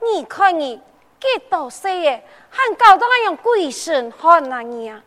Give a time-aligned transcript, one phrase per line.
[0.00, 0.76] 你看你
[1.20, 5.00] 几多岁耶，还搞到那样鬼神汉那你啊！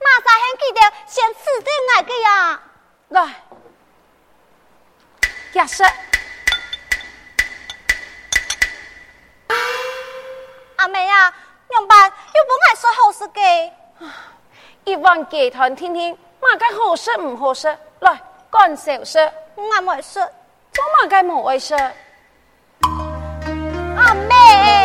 [0.00, 2.62] 马上还记得先吃点那个呀？
[3.08, 3.42] 来，
[5.52, 5.84] 也是。
[10.76, 11.32] 阿妹啊，
[11.68, 13.72] 娘办又不爱说好事给。
[14.84, 17.78] 一往给团听听，马该好事唔好事？
[18.00, 18.20] 来，
[18.50, 20.18] 干小事，我没事。
[20.72, 21.76] 做马该冇为事。
[23.96, 24.81] 阿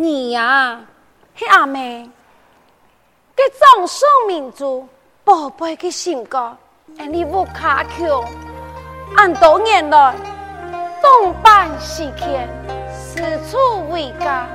[0.00, 0.80] 你呀、啊，
[1.36, 2.08] 嘿阿妹，
[3.36, 4.88] 给掌上明珠
[5.24, 6.56] 宝贝的性格，
[6.96, 8.24] 哎，你不卡口，
[9.18, 10.14] 俺多年来
[11.02, 12.48] 东办西骗，
[12.90, 13.20] 四
[13.50, 13.58] 处
[13.90, 14.46] 为家，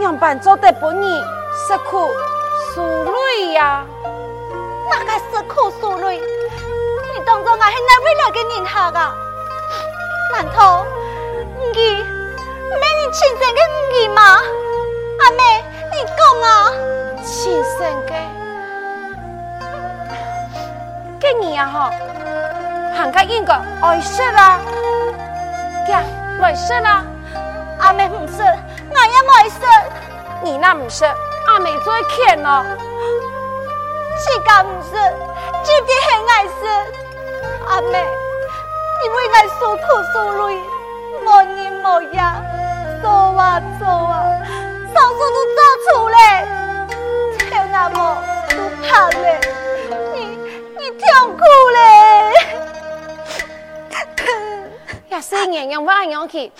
[0.00, 1.20] 样办做得不易，
[1.68, 2.08] 吃苦
[2.74, 3.86] 受累呀。
[4.90, 6.18] 哪个吃苦受累？
[6.18, 9.14] 你当作俺是哪为了个人下噶？
[10.32, 10.84] 难道
[11.72, 12.19] 你？
[14.08, 14.20] 没你亲生的吗？
[15.20, 15.42] 阿妹，
[15.92, 16.72] 你讲啊！
[17.22, 18.12] 亲生的，
[21.20, 21.90] 给你啊吼，
[22.96, 24.58] 喊个应该爱说啦，
[25.88, 26.02] 呀，
[26.42, 27.04] 爱说啦，
[27.80, 29.68] 阿妹唔说，我也爱说。
[30.42, 31.06] 你那唔说，
[31.48, 32.64] 阿妹最欠咯。
[34.16, 34.98] 自家唔说，
[35.62, 36.62] 自己很爱说。
[37.68, 38.02] 阿妹，
[39.02, 39.82] 你为爱受苦
[40.14, 40.58] 受累，
[41.26, 42.59] 无日无夜。
[43.02, 44.42] 走啊走啊，
[44.88, 46.16] 手术都做出来，
[47.38, 47.96] 听阿母
[48.50, 48.54] 都
[48.86, 49.40] 怕嘞，
[50.14, 50.16] 你
[50.78, 51.42] 你痛苦
[51.72, 51.78] 嘞，
[55.10, 56.52] 呀，生年养娃养去，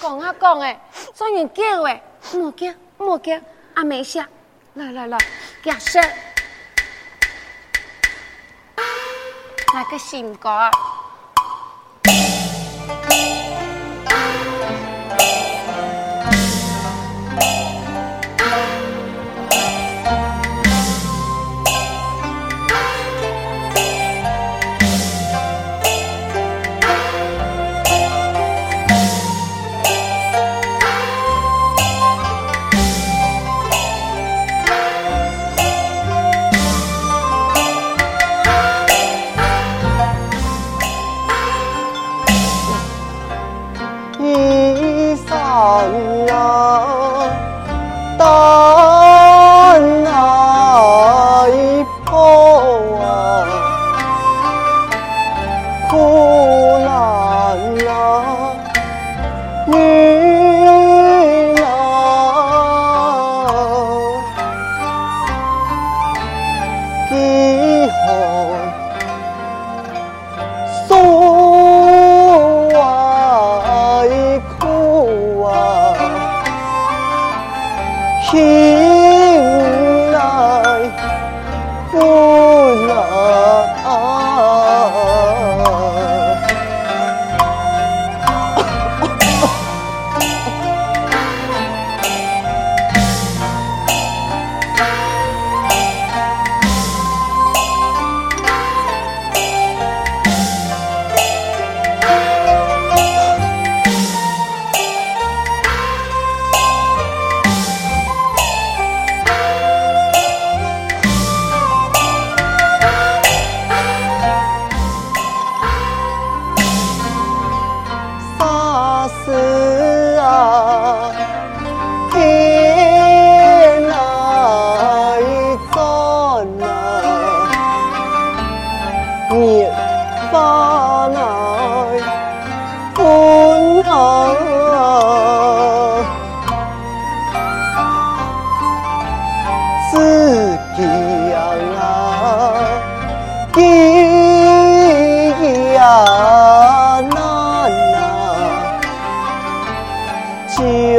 [0.00, 0.78] 讲啊讲诶，
[1.14, 2.02] 做人叫诶，
[2.32, 2.66] 莫叫
[2.98, 3.38] 莫叫，
[3.74, 4.28] 阿妹下，
[4.74, 5.18] 来来来，
[5.64, 6.02] 呀生，
[9.74, 10.48] 那个性格。
[55.94, 56.51] 哦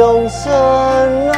[0.04, 1.33] 就算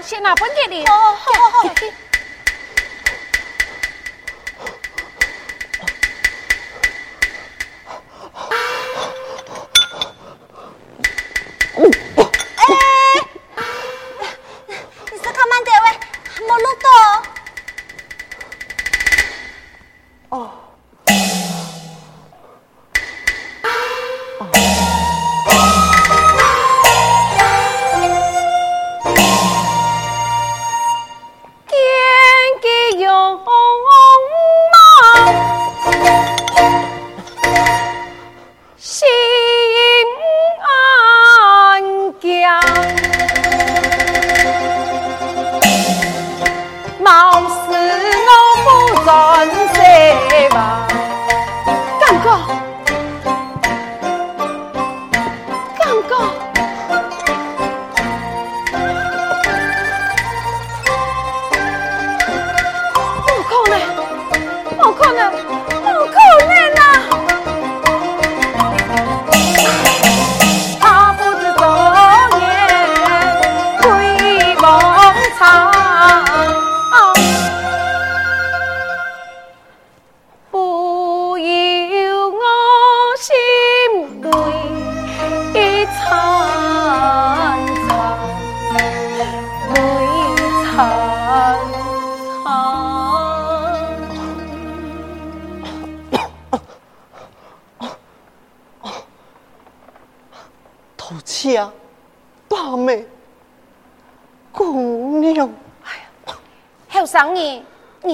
[0.00, 2.01] 先拿本ย的ใ好好好。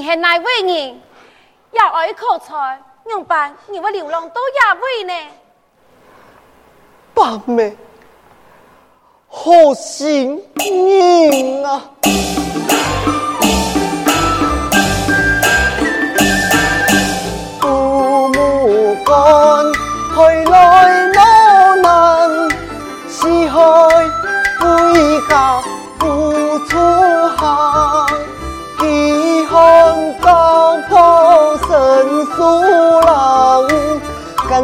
[0.02, 1.00] 是哪位人
[1.72, 3.54] 要爱口才，用办？
[3.68, 5.12] 你们流浪到哪位呢？
[7.14, 7.76] 八妹，
[9.28, 11.90] 好心人啊！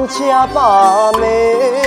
[0.06, 1.83] 家把门。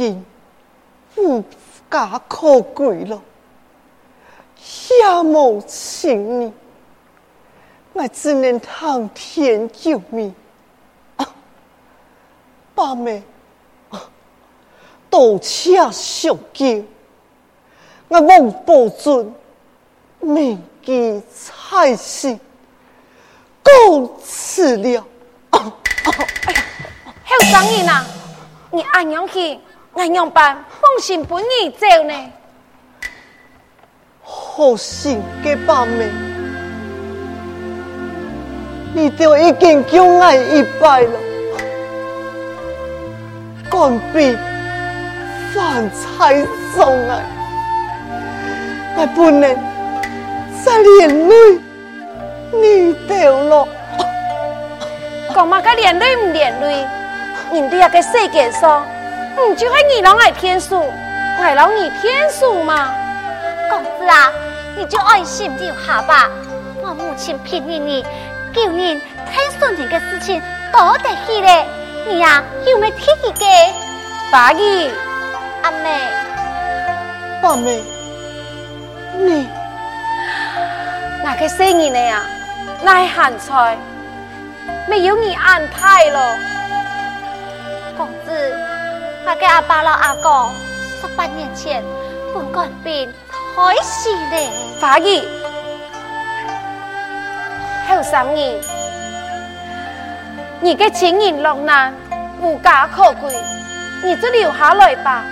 [0.00, 0.24] 我已经
[1.16, 1.44] 无
[1.90, 3.20] 家可归了，
[4.88, 6.52] 也无亲人，
[7.92, 10.34] 我只能苍天救命。
[12.74, 13.22] 八妹，
[15.10, 16.82] 多谢相救，
[18.08, 19.34] 我望保准
[20.20, 21.22] 铭记
[21.70, 22.40] 在心，
[23.62, 25.04] 告辞了。
[25.50, 26.14] 哦哦，
[26.46, 26.64] 哎呀，
[27.26, 28.06] 后生人呐，
[28.70, 29.58] 你安样去，
[29.94, 32.32] 安样办，放心不你走呢？
[34.22, 36.06] 好心嘅八妹，
[38.94, 41.18] 你就已经叫我一拜了，
[43.68, 44.38] 官兵
[45.52, 47.24] 饭菜送来，
[48.96, 49.54] 我不能
[50.64, 51.34] 再连累
[52.52, 53.66] 你掉了。
[55.34, 56.86] 干嘛个连累唔连累？
[57.52, 58.86] 人哋个世界上，
[59.36, 60.92] 唔就系二郎来骗数，
[61.40, 62.92] 二郎你骗数吗？
[63.68, 64.32] 公子啊，
[64.76, 66.28] 你就爱心留下吧。
[66.82, 68.04] 我母亲骗你你
[68.52, 71.66] 救人太顺利的事情多得去嘞。
[72.06, 73.46] 你呀，有没听一个？
[74.32, 74.90] 八姨，
[75.62, 76.00] 阿妹，
[77.42, 77.82] 八妹，
[79.18, 79.48] 你
[81.22, 82.22] 那个生意呢呀？
[82.82, 83.76] 那系咸菜。
[84.88, 86.36] 没有你安排了，
[89.34, 90.50] 给阿爸老阿哥
[91.00, 91.82] 十八年前
[92.34, 93.12] 本官兵
[93.54, 94.48] 开始嘞。
[94.80, 95.22] 法医，
[97.88, 98.60] 后生儿，
[100.60, 101.94] 你嘅情人落难，
[102.40, 103.32] 无家可归，
[104.02, 105.22] 你就留下来吧。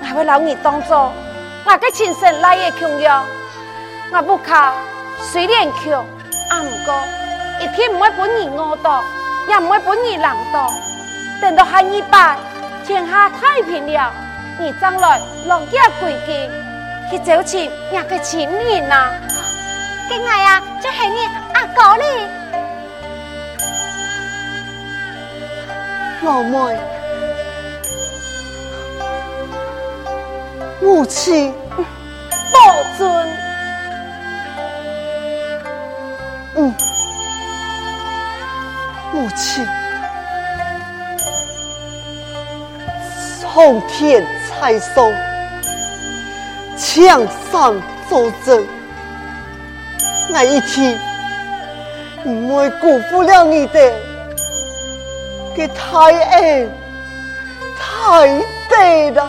[0.00, 1.12] 我会留你当做
[1.64, 3.24] 我嘅亲生来嘅供养，
[4.12, 4.72] 我不卡，
[5.20, 5.92] 虽然穷，
[6.50, 6.94] 阿唔过。
[7.60, 9.02] 一天唔会本你饿到，
[9.48, 10.72] 也唔会本你冷到。
[11.40, 12.38] 等到下一拜，
[12.88, 14.10] 天下太平了，
[14.58, 16.50] 你将来落叶归根，
[17.10, 19.10] 去找寻那个亲人呐。
[20.08, 22.04] 今日呀，就系你阿哥哩。
[26.22, 26.78] 老妹，
[30.80, 33.28] 母亲，保重。
[36.56, 36.74] 嗯。
[39.12, 39.68] 母亲，
[43.58, 45.12] 后天在上，
[46.76, 47.74] 墙上
[48.08, 48.64] 作证，
[50.30, 50.96] 那一天
[52.24, 53.92] 唔会辜负了你的，
[55.56, 56.70] 给太恩
[57.76, 58.28] 太
[58.68, 59.28] 对了。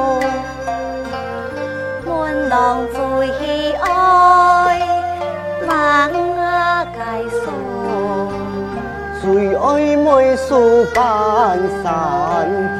[2.61, 3.01] 浪最
[3.73, 3.83] 爱
[5.67, 6.13] 万
[6.93, 6.95] 界
[7.41, 7.43] 数，
[9.19, 9.65] 最爱
[9.97, 10.05] 梅
[10.37, 11.83] 树半山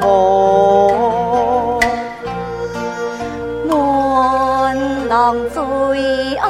[3.66, 5.58] 满浪最
[6.36, 6.46] 爱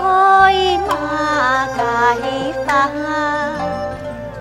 [0.87, 0.93] 马
[1.75, 1.81] 界
[2.67, 2.69] 花，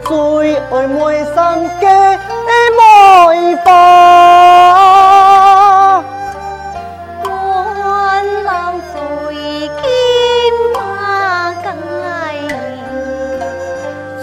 [0.04, 0.12] 最
[0.58, 0.98] 爱梅
[1.34, 1.40] 山
[1.80, 3.70] 嘅来吧，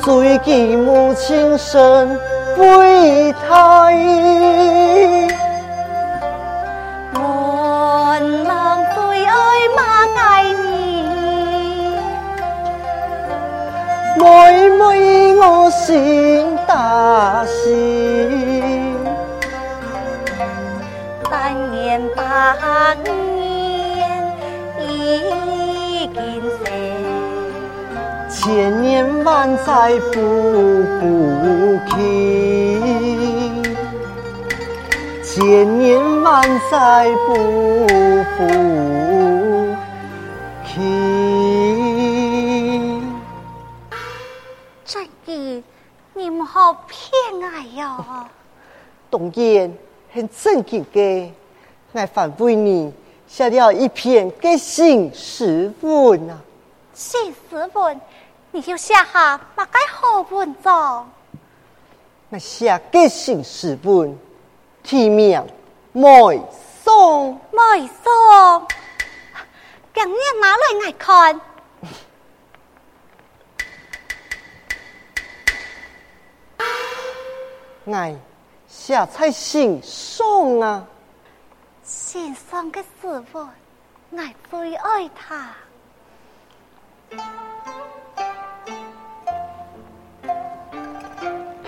[0.09, 2.19] 追记母亲身
[2.57, 3.95] 归胎。
[14.17, 18.48] 妹妹，我心大喜，
[28.49, 30.19] 千年万载不
[30.99, 31.93] 不弃，
[35.23, 37.35] 千年万载不
[38.39, 38.41] 不
[40.65, 40.73] 弃。
[46.51, 48.27] 好偏爱哟！
[49.11, 49.71] 当然
[50.13, 51.31] 很正经的，
[51.93, 52.91] 我反为你
[53.27, 56.41] 写了一篇嘅新诗文啊。
[56.95, 58.01] 新诗文，
[58.59, 61.09] 你就写下乜个好文章？
[62.29, 64.19] 那写个性诗文，
[64.83, 65.41] 题名
[65.93, 66.43] 《梅
[66.83, 67.35] 松》。
[67.53, 68.67] 梅松，
[69.95, 71.41] 今年拿来爱看。
[77.87, 78.17] 爱
[78.67, 80.85] 写在心上啊！
[81.85, 83.49] 心上的师傅，
[84.17, 85.55] 爱最爱他。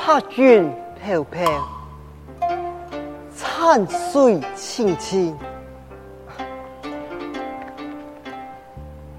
[0.03, 0.73] 拍云
[1.05, 1.47] 飘飘，
[3.37, 5.37] 残水清清，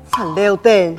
[0.09, 0.97] 残留电，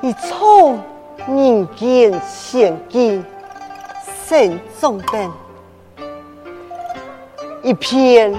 [0.00, 0.80] 一从
[1.28, 3.22] 人间仙境。
[4.24, 5.30] 心中灯，
[7.64, 8.32] 一片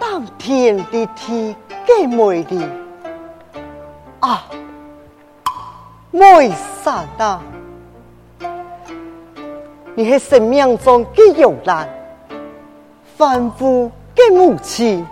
[0.00, 1.54] 当天的天，
[1.86, 2.66] 几美丽
[4.20, 4.46] 啊！
[6.10, 6.50] 梅
[6.82, 7.42] 山啊，
[9.98, 11.88] 你是生命中的摇篮，
[13.16, 15.04] 反复的母亲，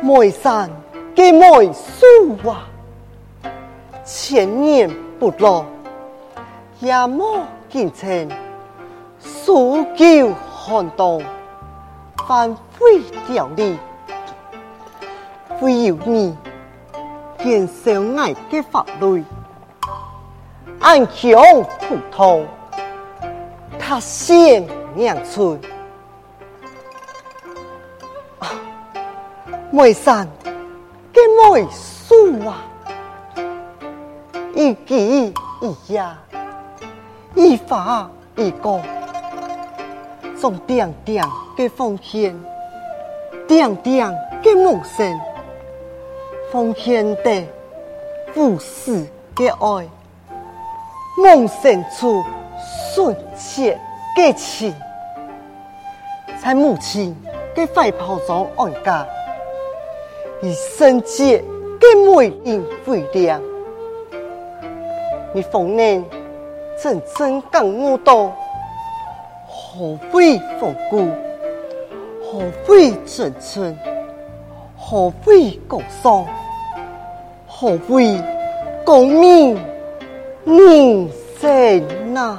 [0.00, 0.70] 梅山
[1.14, 2.66] 的梅树啊，
[4.06, 5.62] 千年不老，
[6.78, 7.42] 也莫。
[7.68, 8.26] 今晨，
[9.22, 11.22] 数九寒冬，
[12.26, 13.78] 翻飞掉你，
[15.60, 16.34] 唯有你，
[17.36, 19.22] 天生爱的法律，
[20.80, 21.38] 安强
[21.86, 22.46] 普通，
[23.90, 25.60] 他先娘村，
[29.72, 30.28] 梅山
[31.12, 31.18] 嘅
[31.52, 32.62] 梅树啊，
[34.54, 35.34] 一枝一
[35.88, 36.04] 叶。
[37.34, 38.80] 一发一歌，
[40.38, 42.40] 从点点的奉献，
[43.48, 44.08] 点点
[44.40, 45.20] 的梦想，
[46.52, 47.44] 奉献的
[48.36, 49.88] 无私的爱，
[51.16, 52.24] 梦想出
[52.94, 53.78] 纯洁
[54.16, 54.74] 的情，
[56.42, 57.16] 在母亲
[57.54, 59.06] 的怀抱中安家，
[60.42, 63.40] 以圣洁的美丽为亮，
[65.32, 66.04] 你逢年。
[66.82, 68.32] 真正感悟到，
[69.46, 71.06] 何谓风骨，
[72.24, 73.76] 何谓真诚，
[74.78, 76.26] 何谓高尚，
[77.46, 78.18] 何谓
[78.82, 79.60] 功名
[80.46, 82.38] 人生呐？